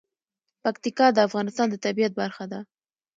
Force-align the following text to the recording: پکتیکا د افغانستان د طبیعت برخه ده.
پکتیکا 0.63 1.07
د 1.13 1.17
افغانستان 1.27 1.67
د 1.69 1.75
طبیعت 1.85 2.13
برخه 2.21 2.45
ده. 2.51 2.59